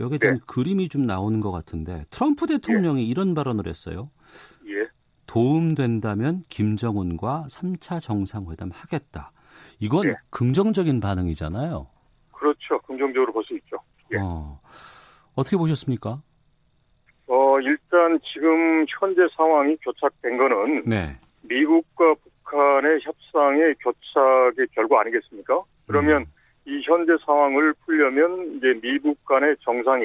[0.00, 0.40] 여기에 대한 네.
[0.46, 3.06] 그림이 좀 나오는 것 같은데 트럼프 대통령이 예.
[3.06, 4.10] 이런 발언을 했어요.
[4.66, 4.86] 예.
[5.26, 9.32] 도움된다면 김정은과 3차 정상회담 하겠다.
[9.78, 10.16] 이건 예.
[10.30, 11.86] 긍정적인 반응이잖아요.
[12.32, 12.80] 그렇죠.
[12.86, 13.76] 긍정적으로 볼 수 있죠.
[14.12, 14.18] 예.
[14.20, 14.60] 어,
[15.34, 16.16] 어떻게 보셨습니까?
[17.92, 21.16] 어, 일단 지금 현재 상황이 교착된 거는 네.
[21.42, 25.62] 미국과 북한의 협상의 교착의 결과 아니겠습니까?
[25.86, 26.26] 그러면 음.
[26.64, 30.04] 이 현재 상황을 풀려면 이제 미국 간의 정상이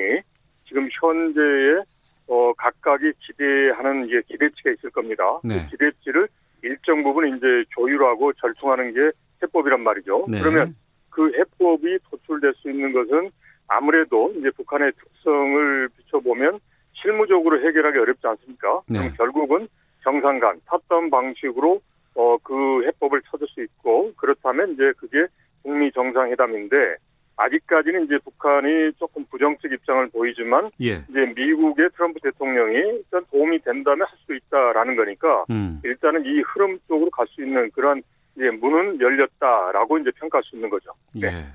[0.67, 1.83] 지금 현재의
[2.27, 5.23] 어, 각각이 기대하는 이제 기대치가 있을 겁니다.
[5.43, 5.63] 네.
[5.63, 6.27] 그 기대치를
[6.63, 10.25] 일정 부분 이제 조율하고 절충하는 게 해법이란 말이죠.
[10.27, 10.39] 네.
[10.39, 10.75] 그러면
[11.09, 13.31] 그 해법이 도출될 수 있는 것은
[13.69, 16.59] 아무래도 이제 북한의 특성을 비춰보면
[17.01, 18.81] 실무적으로 해결하기 어렵지 않습니까?
[18.87, 18.99] 네.
[18.99, 19.67] 그럼 결국은
[20.03, 21.81] 정상 간 탑다운 방식으로
[22.15, 25.27] 어, 그 해법을 찾을 수 있고 그렇다면 이제 그게
[25.63, 26.95] 북미 정상회담인데
[27.39, 31.03] 아직까지는 이제 북한이 조금 부정적 입장을 보이지만 예.
[31.07, 35.79] 이제 미국의 트럼프 대통령이 일단 도움이 된다면 할 수 있다라는 거니까 음.
[35.85, 38.01] 일단은 이 흐름 쪽으로 갈 수 있는 그런
[38.35, 40.91] 이제 문은 열렸다라고 이제 평가할 수 있는 거죠.
[41.13, 41.27] 네.
[41.27, 41.45] 예.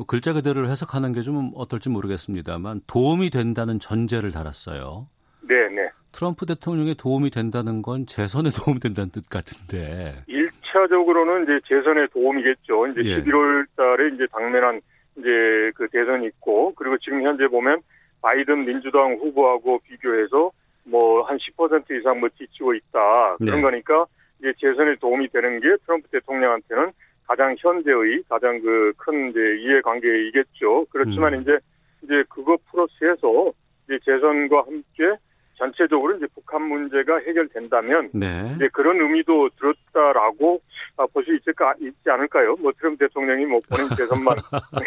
[0.00, 5.06] 뭐 글자 그대로 해석하는 게 좀 어떨지 모르겠습니다만 도움이 된다는 전제를 달았어요.
[5.42, 5.90] 네, 네.
[6.12, 10.24] 트럼프 대통령의 도움이 된다는 건 재선에 도움이 된다는 뜻 같은데.
[10.26, 12.86] 1차적으로는 이제 재선에 도움이겠죠.
[12.88, 13.22] 이제 예.
[13.22, 14.80] 11월 달에 이제 당면한
[15.18, 17.82] 이제 그 대선이 있고 그리고 지금 현재 보면
[18.22, 20.50] 바이든 민주당 후보하고 비교해서
[20.84, 23.36] 뭐 한 10% 이상 뭐 뒤치고 있다.
[23.36, 23.60] 그런 네.
[23.60, 24.06] 거니까
[24.38, 26.90] 이제 재선에 도움이 되는 게 트럼프 대통령한테는
[27.30, 30.86] 가장 현재의 가장 그 큰 이제 이해관계이겠죠.
[30.90, 31.42] 그렇지만 음.
[31.42, 31.58] 이제
[32.02, 33.52] 이제 그거 플러스해서
[33.84, 35.16] 이제 재선과 함께
[35.54, 38.52] 전체적으로 이제 북한 문제가 해결된다면 네.
[38.56, 40.60] 이제 그런 의미도 들었다라고
[40.96, 42.56] 아, 볼수 있을까 있지 않을까요?
[42.56, 44.36] 뭐 트럼프 대통령이 뭐 본인 재선만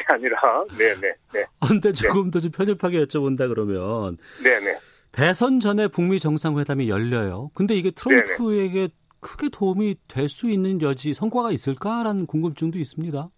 [0.09, 1.45] 아니라 네네 네.
[1.65, 2.31] 근데 조금 네.
[2.31, 4.75] 더좀 편협하게 여쭤본다 그러면 네네
[5.13, 7.51] 대선 전에 북미 정상회담이 열려요.
[7.53, 8.89] 근데 이게 트럼프에게 네네.
[9.23, 13.29] 크게 도움이 될 수 있는 여지 성과가 있을까라는 궁금증도 있습니다.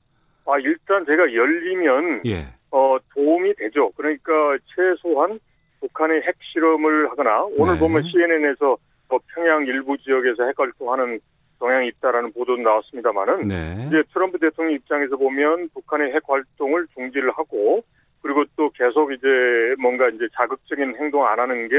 [0.47, 2.47] 아 일단 제가 열리면 예.
[2.71, 3.91] 어 도움이 되죠.
[3.95, 4.31] 그러니까
[4.75, 5.39] 최소한
[5.79, 7.79] 북한의 핵실험을 하거나 오늘 네.
[7.79, 11.19] 보면 CNN에서 뭐 평양 일부 지역에서 핵 활동하는
[11.59, 13.85] 동향이 있다라는 보도도 나왔습니다만은 네.
[13.87, 17.83] 이제 트럼프 대통령 입장에서 보면 북한의 핵 활동을 중지를 하고
[18.21, 19.27] 그리고 또 계속 이제
[19.79, 21.75] 뭔가 이제 자극적인 행동 안 하는 게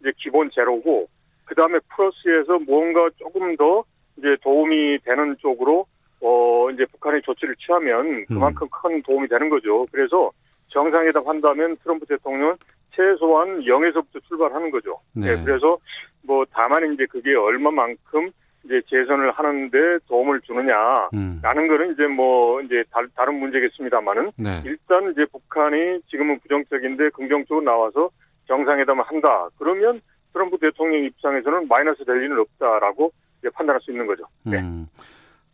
[0.00, 1.08] 이제 기본 제로고
[1.50, 3.82] 그 다음에 플러스에서 뭔가 조금 더
[4.16, 5.84] 이제 도움이 되는 쪽으로
[6.20, 8.70] 어 이제 북한이 조치를 취하면 그만큼 음.
[8.70, 9.84] 큰 도움이 되는 거죠.
[9.90, 10.30] 그래서
[10.68, 12.54] 정상회담 한다면 트럼프 대통령은
[12.94, 15.00] 최소한 0에서부터 출발하는 거죠.
[15.12, 15.34] 네.
[15.34, 15.44] 네.
[15.44, 15.76] 그래서
[16.22, 18.30] 뭐 다만 이제 그게 얼마만큼
[18.64, 21.40] 이제 재선을 하는데 도움을 주느냐라는 음.
[21.42, 24.62] 거는 이제 뭐 이제 다, 른 문제겠습니다만은 네.
[24.64, 28.10] 일단 이제 북한이 지금은 부정적인데 긍정적으로 나와서
[28.46, 29.48] 정상회담을 한다.
[29.58, 30.00] 그러면
[30.32, 33.12] 트럼프 대통령 입장에서는 마이너스 될 일은 없다라고
[33.54, 34.24] 판단할 수 있는 거죠.
[34.44, 34.58] 네.
[34.58, 34.86] 음.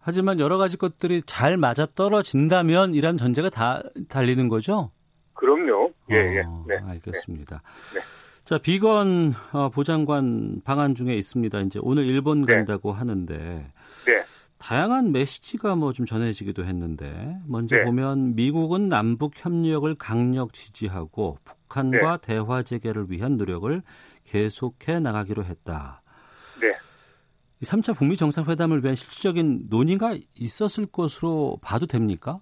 [0.00, 4.90] 하지만 여러 가지 것들이 잘 맞아 떨어진다면 이란 전제가 다 달리는 거죠?
[5.34, 5.90] 그럼요.
[6.10, 6.42] 예, 예.
[6.46, 6.78] 어, 네.
[6.86, 7.62] 알겠습니다.
[7.94, 8.00] 네.
[8.44, 11.58] 자, 비건 어, 보장관 방안 중에 있습니다.
[11.62, 12.54] 이제 오늘 일본 네.
[12.54, 13.34] 간다고 하는데
[14.06, 14.22] 네.
[14.66, 17.84] 다양한 메시지가 뭐 좀 전해지기도 했는데 먼저 네.
[17.84, 22.34] 보면 미국은 남북 협력을 강력 지지하고 북한과 네.
[22.34, 23.80] 대화 재개를 위한 노력을
[24.24, 26.02] 계속해 나가기로 했다.
[26.60, 26.72] 네.
[27.62, 32.40] 3차 북미 정상회담을 위한 실질적인 논의가 있었을 것으로 봐도 됩니까?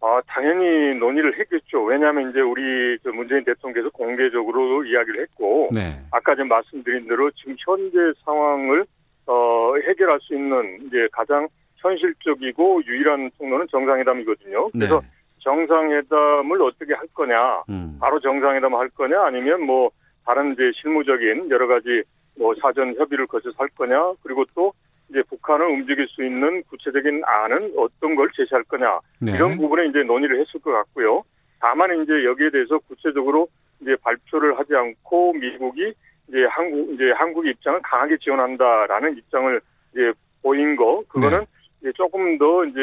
[0.00, 1.84] 아, 당연히 논의를 했겠죠.
[1.84, 6.00] 왜냐하면 이제 우리 문재인 대통령께서 공개적으로 이야기를 했고, 네.
[6.10, 8.84] 아까 전 말씀드린 대로 지금 현재 상황을
[9.26, 11.46] 어, 해결할 수 있는 이제 가장
[11.80, 14.70] 현실적이고 유일한 통로는 정상회담이거든요.
[14.70, 15.08] 그래서 네.
[15.40, 17.96] 정상회담을 어떻게 할 거냐, 음.
[18.00, 19.90] 바로 정상회담 할 거냐, 아니면 뭐
[20.24, 22.02] 다른 이제 실무적인 여러 가지
[22.38, 24.72] 뭐 사전 협의를 거쳐서 할 거냐, 그리고 또
[25.10, 29.32] 이제 북한을 움직일 수 있는 구체적인 안은 어떤 걸 제시할 거냐 네.
[29.32, 31.24] 이런 부분에 이제 논의를 했을 것 같고요.
[31.60, 33.48] 다만 이제 여기에 대해서 구체적으로
[33.80, 35.92] 이제 발표를 하지 않고 미국이
[36.28, 39.60] 이제 한국 이제 한국의 입장을 강하게 지원한다라는 입장을
[39.92, 40.12] 이제
[40.42, 41.46] 보인 거 그거는 네.
[41.80, 42.80] 이제 조금 더 이제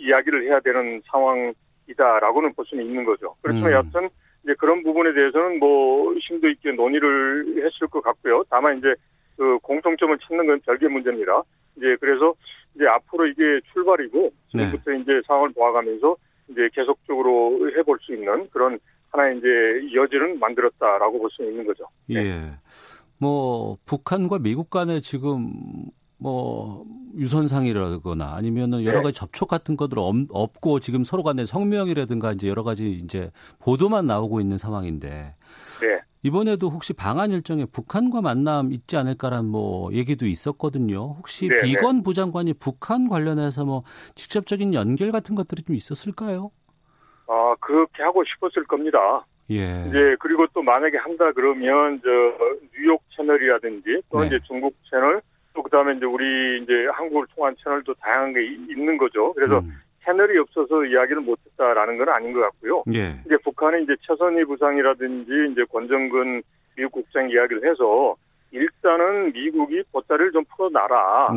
[0.00, 3.34] 이야기를 해야 되는 상황이다라고는 볼 수는 있는 거죠.
[3.42, 3.72] 그렇지만 음.
[3.72, 4.08] 여하튼
[4.44, 8.44] 이제 그런 부분에 대해서는 뭐 심도 있게 논의를 했을 것 같고요.
[8.50, 8.94] 다만 이제
[9.36, 11.42] 그 공통점을 찾는 건 별개 문제입니다.
[11.76, 12.34] 이제 그래서
[12.74, 15.00] 이제 앞으로 이게 출발이고 지금부터 네.
[15.00, 16.16] 이제 상황을 보아가면서
[16.48, 18.78] 이제 계속적으로 해볼 수 있는 그런
[19.10, 19.48] 하나의 이제
[19.94, 21.84] 여지를 만들었다라고 볼 수 있는 거죠.
[22.06, 22.16] 네.
[22.16, 22.50] 예.
[23.18, 25.52] 뭐 북한과 미국 간에 지금
[26.24, 26.86] 뭐
[27.18, 29.02] 유선상이라거나 아니면은 여러 네.
[29.04, 34.40] 가지 접촉 같은 것들 없고 지금 서로 간에 성명이라든가 이제 여러 가지 이제 보도만 나오고
[34.40, 35.34] 있는 상황인데
[35.82, 36.00] 네.
[36.22, 41.16] 이번에도 혹시 방한 일정에 북한과 만남 있지 않을까라는 뭐 얘기도 있었거든요.
[41.18, 41.62] 혹시 네, 네.
[41.62, 43.82] 비건 부장관이 북한 관련해서 뭐
[44.14, 46.52] 직접적인 연결 같은 것들이 좀 있었을까요?
[47.26, 49.26] 아 그렇게 하고 싶었을 겁니다.
[49.50, 49.84] 예.
[49.88, 52.08] 이제 그리고 또 만약에 한다 그러면 저
[52.78, 54.28] 뉴욕 채널이라든지 또 네.
[54.28, 55.20] 이제 중국 채널
[55.54, 59.32] 또 그다음에 이제 우리 이제 한국을 통한 채널도 다양한 게 있는 거죠.
[59.34, 59.72] 그래서 음.
[60.04, 62.82] 채널이 없어서 이야기를 못했다라는 건 아닌 것 같고요.
[62.92, 63.14] 예.
[63.24, 66.42] 이제 북한은 이제 최선희 부상이라든지 이제 권정근
[66.76, 68.14] 미국 국장 이야기를 해서
[68.50, 71.32] 일단은 미국이 보따리를 좀 풀어놔라.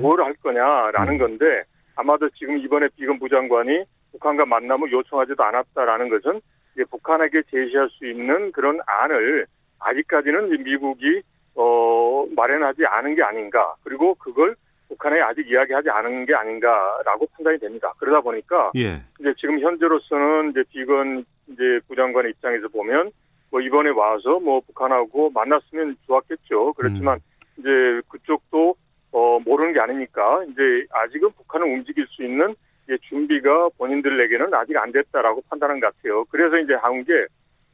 [0.00, 1.18] 뭘 할 거냐라는 음.
[1.18, 1.64] 건데
[1.96, 6.40] 아마도 지금 이번에 비건 부장관이 북한과 만남을 요청하지도 않았다라는 것은
[6.74, 9.46] 이제 북한에게 제시할 수 있는 그런 안을
[9.80, 11.22] 아직까지는 미국이
[11.54, 13.74] 어 마련하지 않은 게 아닌가.
[13.84, 14.54] 그리고 그걸
[14.88, 17.92] 북한에 아직 이야기하지 않은 게 아닌가라고 판단이 됩니다.
[17.98, 19.02] 그러다 보니까 예.
[19.20, 23.10] 이제 지금 현재로서는 이제 비건 이제 부장관의 입장에서 보면
[23.50, 26.74] 뭐 이번에 와서 뭐 북한하고 만났으면 좋았겠죠.
[26.74, 27.58] 그렇지만 음.
[27.58, 28.74] 이제 그쪽도
[29.12, 34.92] 어 모르는 게 아니니까 이제 아직은 북한을 움직일 수 있는 이제 준비가 본인들에게는 아직 안
[34.92, 36.24] 됐다라고 판단한 것 같아요.
[36.26, 37.26] 그래서 이제 한게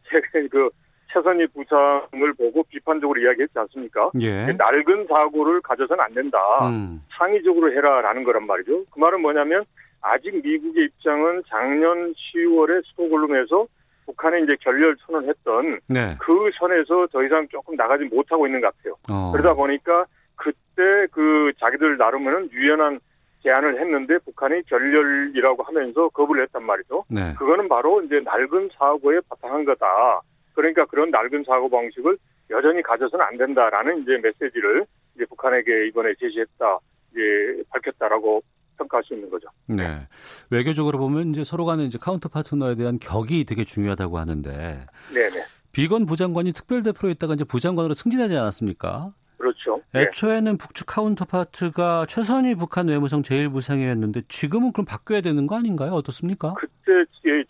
[0.09, 0.71] 최근에 그
[1.13, 4.11] 최선희 부상을 보고 비판적으로 이야기했지 않습니까?
[4.21, 4.47] 예.
[4.53, 6.39] 낡은 사고를 가져서는 안 된다.
[6.69, 7.03] 음.
[7.17, 8.85] 창의적으로 해라라는 거란 말이죠.
[8.91, 9.65] 그 말은 뭐냐면
[10.01, 13.67] 아직 미국의 입장은 작년 10월에 스톡홀름에서
[14.07, 16.17] 북한에 이제 결렬 선언했던 네.
[16.21, 18.95] 그 선에서 더 이상 조금 나가지 못하고 있는 것 같아요.
[19.11, 19.33] 어.
[19.33, 23.01] 그러다 보니까 그때 그 자기들 나름은 유연한
[23.43, 27.05] 제안을 했는데 북한이 결렬이라고 하면서 거부를 했단 말이죠.
[27.09, 27.35] 네.
[27.39, 30.21] 그거는 바로 이제 낡은 사고에 바탕한 거다.
[30.59, 32.19] 그러니까 그런 낡은 사고 방식을
[32.51, 36.79] 여전히 가져서는 안 된다라는 이제 메시지를 이제 북한에게 이번에 제시했다,
[37.13, 38.43] 이제 밝혔다라고
[38.77, 39.47] 평가할 수 있는 거죠.
[39.67, 40.09] 네.
[40.51, 44.85] 외교적으로 보면 이제 서로 간에 이제 counter partner에 대한 격이 되게 중요하다고 하는데.
[45.15, 45.45] 네네.
[45.71, 49.15] 비건 부장관이 특별대표로 있다가 이제 부장관으로 승진하지 않았습니까?
[49.39, 49.81] 그렇죠.
[49.93, 50.03] 네.
[50.03, 55.93] 애초에는 북측 counterpart가 최선희 북한 외무성 제1부상이었는데 지금은 그럼 바뀌어야 되는 거 아닌가요?
[55.93, 56.55] 어떻습니까?
[56.55, 56.91] 그때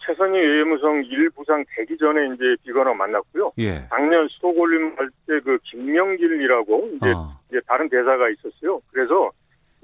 [0.07, 3.53] 최선희 외무성 1부상 되기 전에 이제 비건하 만났고요.
[3.59, 3.87] 예.
[3.89, 7.39] 작년 스톡홀름 할때 그 김명길이라고 이제, 어.
[7.49, 8.81] 이제 다른 대사가 있었어요.
[8.93, 9.31] 그래서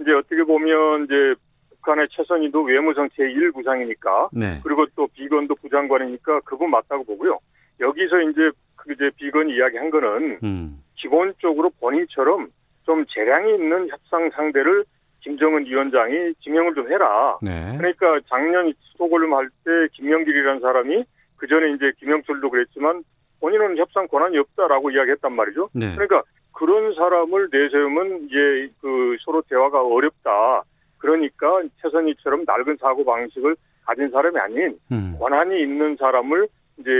[0.00, 1.34] 이제 어떻게 보면 이제
[1.70, 4.60] 북한의 최선희도 외무성 제1부상이니까 네.
[4.62, 7.38] 그리고 또 비건도 부장관이니까 그분 맞다고 보고요.
[7.80, 10.83] 여기서 이제 그 이제 비건이 이야기한 거는 음.
[11.04, 12.48] 기본적으로 본인처럼
[12.84, 14.84] 좀 재량이 있는 협상 상대를
[15.20, 17.38] 김정은 위원장이 지명을 좀 해라.
[17.42, 17.74] 네.
[17.76, 21.04] 그러니까 작년 스톡홀름 할 때 김명길이라는 사람이
[21.36, 23.02] 그 전에 이제 김영철도 그랬지만
[23.40, 25.68] 본인은 협상 권한이 없다라고 이야기했단 말이죠.
[25.74, 25.92] 네.
[25.94, 30.62] 그러니까 그런 사람을 내세우면 이제 그 서로 대화가 어렵다.
[30.98, 35.16] 그러니까 최선희처럼 낡은 사고 방식을 가진 사람이 아닌 음.
[35.18, 36.90] 권한이 있는 사람을 이제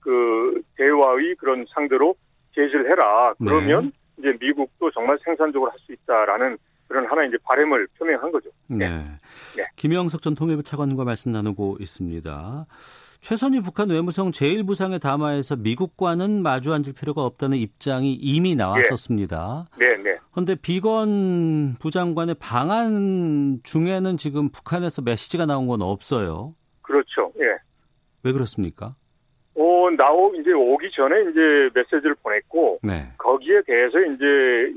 [0.00, 2.14] 그 대화의 그런 상대로
[2.54, 3.34] 제시를 해라.
[3.38, 4.30] 그러면 네.
[4.30, 6.56] 이제 미국도 정말 생산적으로 할 수 있다라는
[6.88, 8.50] 그런 하나 이제 바램을 표명한 거죠.
[8.66, 8.88] 네.
[9.56, 9.66] 네.
[9.76, 12.66] 김영석 전 통일부 차관과 말씀 나누고 있습니다.
[13.20, 19.66] 최선희 북한 외무성 제1부상의 담화에서 미국과는 마주 앉을 필요가 없다는 입장이 이미 나왔었습니다.
[19.78, 20.18] 네, 네.
[20.32, 26.54] 그런데 비건 부장관의 방안 중에는 지금 북한에서 메시지가 나온 건 없어요.
[26.82, 27.32] 그렇죠.
[27.38, 27.56] 예.
[28.24, 28.96] 왜 그렇습니까?
[29.54, 33.04] 어, 나오, 이제 오기 전에 이제 메시지를 보냈고, 네.
[33.18, 34.24] 거기에 대해서 이제,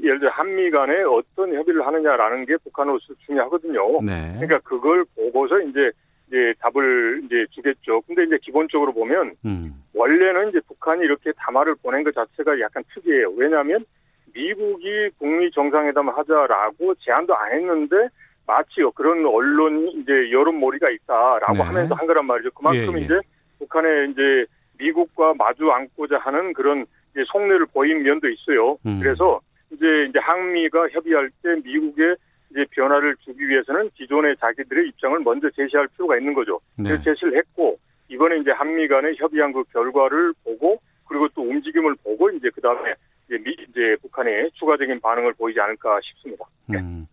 [0.04, 4.02] 예를 들어 한미 간에 어떤 협의를 하느냐라는 게 북한으로서 중요하거든요.
[4.02, 4.34] 네.
[4.36, 5.92] 그러니까 그걸 보고서 이제,
[6.28, 8.02] 이제 답을 이제 주겠죠.
[8.02, 9.76] 근데 이제 기본적으로 보면, 음.
[9.94, 13.32] 원래는 이제 북한이 이렇게 담화를 보낸 것 자체가 약간 특이해요.
[13.38, 13.86] 왜냐하면
[14.34, 18.10] 미국이 북미 정상회담을 하자라고 제안도 안 했는데,
[18.46, 18.92] 마치요.
[18.92, 21.62] 그런 언론, 이제 여론몰이가 있다라고 네.
[21.62, 22.52] 하면서 한 거란 말이죠.
[22.52, 23.06] 그만큼 예, 예.
[23.06, 23.20] 이제
[23.60, 24.46] 북한의 이제
[24.78, 26.86] 미국과 마주 앉고자 하는 그런
[27.32, 28.78] 속내를 보인 면도 있어요.
[28.86, 29.00] 음.
[29.02, 29.40] 그래서
[29.72, 32.16] 이제 이제 한미가 협의할 때 미국의
[32.52, 36.60] 이제 변화를 주기 위해서는 기존의 자기들의 입장을 먼저 제시할 필요가 있는 거죠.
[36.78, 36.90] 네.
[36.90, 37.78] 그래서 제시를 했고
[38.10, 42.94] 이번에 이제 한미 간에 협의한 그 결과를 보고 그리고 또 움직임을 보고 이제 그 다음에
[43.28, 46.46] 이제 미 이제 북한의 추가적인 반응을 보이지 않을까 싶습니다.
[46.68, 46.80] 네.
[46.80, 47.08] 음,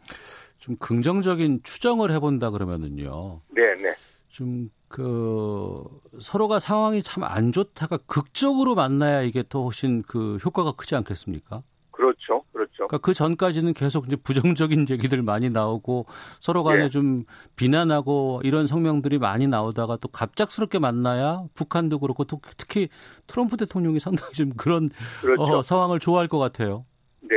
[0.59, 3.40] 좀 긍정적인 추정을 해본다 그러면은요.
[3.51, 3.92] 네, 네.
[4.33, 5.83] 좀 그
[6.21, 11.62] 서로가 상황이 참 안 좋다가 극적으로 만나야 이게 더 훨씬 그 효과가 크지 않겠습니까?
[11.92, 12.88] 그렇죠, 그렇죠.
[12.88, 16.07] 그러니까 그 전까지는 계속 이제 부정적인 얘기들 많이 나오고
[16.40, 16.88] 서로 간에 예.
[16.88, 17.25] 좀
[17.57, 22.88] 비난하고 이런 성명들이 많이 나오다가 또 갑작스럽게 만나야 북한도 그렇고 또 특히
[23.29, 24.90] 트럼프 대통령이 상당히 좀 그런
[25.21, 25.42] 그렇죠.
[25.42, 26.83] 어, 상황을 좋아할 것 같아요.
[27.21, 27.37] 네.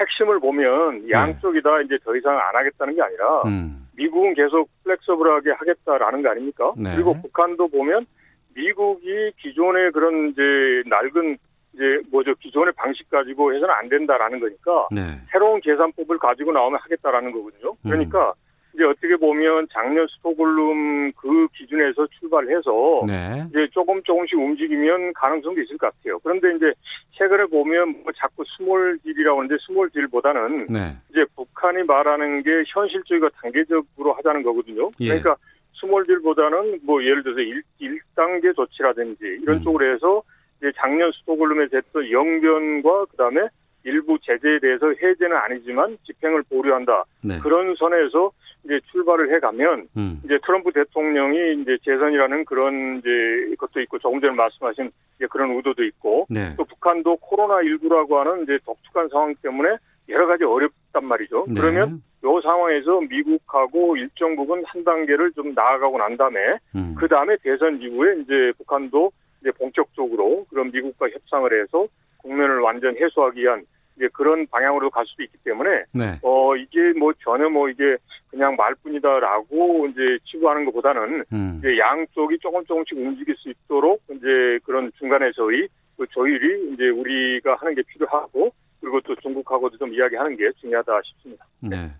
[0.00, 1.10] 핵심을 보면 네.
[1.10, 3.85] 양쪽이 다 이제 더 이상 안 하겠다는 게 아니라 음.
[3.96, 6.72] 미국은 계속 플렉서블하게 하겠다라는 거 아닙니까?
[6.76, 6.94] 네.
[6.94, 8.06] 그리고 북한도 보면
[8.54, 10.42] 미국이 기존의 그런 이제
[10.86, 11.36] 낡은
[11.74, 15.20] 이제 뭐죠 기존의 방식 가지고 해서는 안 된다라는 거니까 네.
[15.30, 17.74] 새로운 계산법을 가지고 나오면 하겠다라는 거거든요.
[17.82, 18.45] 그러니까 음.
[18.76, 23.46] 이제 어떻게 보면 작년 스톡홀름 그 기준에서 출발해서 네.
[23.48, 26.18] 이제 조금 조금씩 움직이면 가능성도 있을 것 같아요.
[26.18, 26.72] 그런데 이제
[27.12, 30.92] 최근에 보면 뭐 자꾸 small deal이라고 하는데 small deal보다는 네.
[31.10, 34.90] 이제 북한이 말하는 게 현실적이고 단계적으로 하자는 거거든요.
[35.00, 35.06] 예.
[35.06, 35.36] 그러니까
[35.80, 39.62] small deal보다는 뭐 예를 들어서 1, 1단계 조치라든지 이런 음.
[39.62, 40.22] 쪽으로 해서
[40.58, 43.48] 이제 작년 스톡홀름에 됐던 영변과 그다음에
[43.84, 47.04] 일부 제재에 대해서 해제는 아니지만 집행을 보류한다.
[47.22, 47.38] 네.
[47.38, 48.32] 그런 선에서
[48.66, 50.20] 이제 출발을 해가면 음.
[50.24, 55.84] 이제 트럼프 대통령이 이제 재선이라는 그런 이제 것도 있고 조금 전에 말씀하신 이제 그런 의도도
[55.84, 56.54] 있고 네.
[56.56, 59.76] 또 북한도 코로나 19라고 하는 이제 독특한 상황 때문에
[60.08, 61.46] 여러 가지 어렵단 말이죠.
[61.48, 61.60] 네.
[61.60, 66.94] 그러면 이 상황에서 미국하고 일정 부분 한 단계를 좀 나아가고 난 다음에 음.
[66.98, 71.86] 그 다음에 대선 이후에 이제 북한도 이제 본격적으로 그런 미국과 협상을 해서
[72.18, 73.64] 국면을 완전 해소하기 위한
[73.96, 76.18] 이제 그런 방향으로 갈 수도 있기 때문에 네.
[76.22, 77.96] 어 이게 뭐 전혀 뭐 이게
[78.30, 81.56] 그냥 말뿐이다라고 이제 치부하는 것보다는 음.
[81.58, 87.74] 이제 양쪽이 조금 조금씩 움직일 수 있도록 이제 그런 중간에서의 그 조율이 이제 우리가 하는
[87.74, 91.46] 게 필요하고 그리고 또 중국하고도 좀 이야기하는 게 중요하다 싶습니다.
[91.60, 91.90] 네.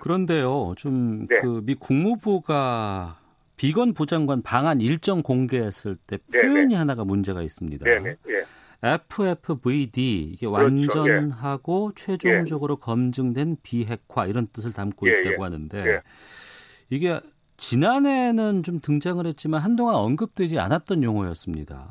[0.00, 1.74] 그런데요, 좀 그미 네.
[1.78, 3.18] 국무부가
[3.56, 6.48] 비건 부장관 방안 일정 공개했을 때 네, 네.
[6.48, 7.84] 표현이 하나가 문제가 있습니다.
[7.84, 8.16] 네네.
[8.24, 8.44] 네.
[8.86, 10.52] FFVD 이게 그렇죠.
[10.52, 11.94] 완전하고 예.
[12.00, 12.84] 최종적으로 예.
[12.84, 15.42] 검증된 비핵화 이런 뜻을 담고 예, 있다고 예.
[15.42, 16.00] 하는데 예.
[16.90, 17.20] 이게
[17.56, 21.88] 지난해는 좀 등장을 했지만 한동안 언급되지 않았던 용어였습니다.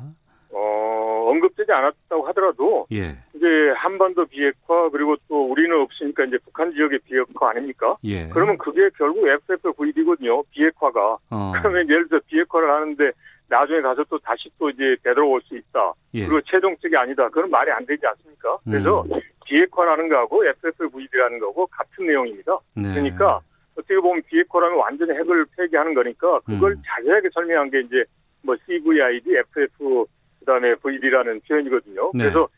[0.52, 3.18] 어, 언급되지 않았다고 하더라도 예.
[3.34, 7.96] 이제 한반도 비핵화 그리고 또 우리는 없으니까 이제 북한 지역의 비핵화 아닙니까?
[8.04, 8.28] 예.
[8.28, 10.42] 그러면 그게 결국 FFVD거든요.
[10.50, 11.18] 비핵화가.
[11.30, 11.52] 어.
[11.56, 13.10] 그러면 예를 들어 비핵화를 하는데
[13.48, 15.92] 나중에 가서 또 다시 또 이제 되돌아올 수 있다.
[16.14, 16.26] 예.
[16.26, 17.28] 그리고 최종적이 아니다.
[17.28, 18.58] 그건 말이 안 되지 않습니까?
[18.64, 19.20] 그래서 음.
[19.44, 22.58] 비핵화라는 거하고 FFVD라는 거하고 같은 내용입니다.
[22.74, 22.94] 네.
[22.94, 23.40] 그러니까
[23.72, 26.82] 어떻게 보면 비핵화라면 완전히 핵을 폐기하는 거니까 그걸 음.
[26.84, 28.04] 자세하게 설명한 게 이제
[28.42, 30.06] 뭐 CVID, FF
[30.40, 32.10] 그다음에 VD라는 표현이거든요.
[32.14, 32.24] 네.
[32.24, 32.48] 그래서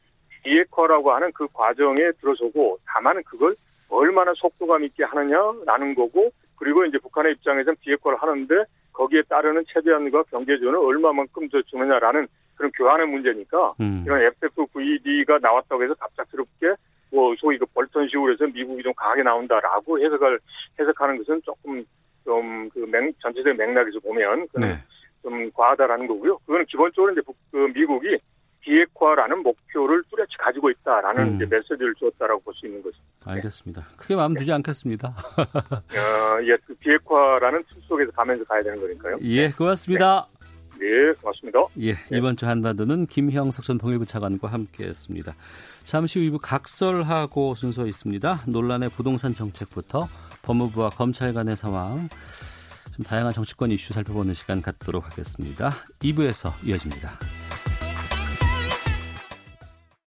[0.43, 3.55] 비핵화라고 하는 그 과정에 들어서고 다만 그걸
[3.91, 10.59] 얼마나 속도감 있게 하느냐라는 거고 그리고 이제 북한의 입장에서는 비핵화를 하는데 거기에 따르는 최대한과 경제
[10.59, 14.03] 지원을 얼마만큼 더 주느냐라는 그런 교환의 문제니까 음.
[14.05, 16.75] 이런 FFVD가 나왔다고 해서 갑작스럽게
[17.13, 20.41] 뭐 소위 그 벌턴식으로 해서 미국이 좀 강하게 나온다라고 해석을
[20.81, 21.85] 해석하는 것은 조금
[22.25, 22.87] 좀 그
[23.21, 24.79] 전체적인 맥락에서 보면 그는 네.
[25.23, 26.39] 좀 과하다라는 거고요.
[26.39, 28.19] 그거는 기본적으로 이제 북, 그 미국이
[28.69, 31.49] 비핵화라는 목표를 뚜렷이 가지고 있다라는 음.
[31.49, 32.99] 메시지를 줬다라고 볼 수 있는 거죠.
[33.25, 33.83] 알겠습니다.
[33.97, 34.53] 크게 마음 두지 네.
[34.55, 35.09] 않겠습니다.
[35.39, 39.19] 어, 예, 그 비핵화라는 틀 속에서 가면서 가야 되는 거니까요.
[39.23, 40.27] 예, 고맙습니다.
[40.79, 41.59] 네, 네 고맙습니다.
[41.81, 45.35] 예, 이번 주 한반도는 김형석 전 통일부 차관과 함께했습니다.
[45.85, 48.43] 잠시 후 2부 각설하고 순서 있습니다.
[48.49, 50.07] 논란의 부동산 정책부터
[50.43, 52.09] 법무부와 검찰 간의 상황,
[52.95, 55.71] 좀 다양한 정치권 이슈 살펴보는 시간 갖도록 하겠습니다.
[56.01, 57.19] 2부에서 이어집니다.